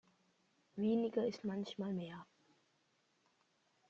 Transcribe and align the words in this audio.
Weniger 0.77 1.27
ist 1.27 1.43
manchmal 1.43 1.93
mehr. 1.93 2.25